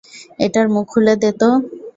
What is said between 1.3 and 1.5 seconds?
তো।